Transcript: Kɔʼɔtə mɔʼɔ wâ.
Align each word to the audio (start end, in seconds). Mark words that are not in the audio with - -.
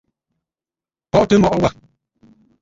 Kɔʼɔtə 1.11 1.35
mɔʼɔ 1.41 1.57
wâ. 1.61 1.69